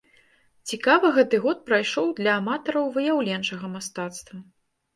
Цікава 0.71 1.11
гэты 1.17 1.39
год 1.43 1.61
прайшоў 1.67 2.09
для 2.21 2.31
аматараў 2.41 2.89
выяўленчага 2.99 3.73
мастацтва. 3.77 4.45